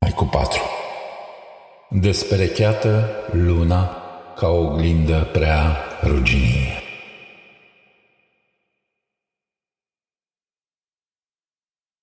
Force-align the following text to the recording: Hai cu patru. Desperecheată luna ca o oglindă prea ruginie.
Hai 0.00 0.12
cu 0.16 0.24
patru. 0.24 0.62
Desperecheată 1.88 3.08
luna 3.32 3.96
ca 4.36 4.48
o 4.48 4.64
oglindă 4.64 5.28
prea 5.32 5.76
ruginie. 6.02 6.77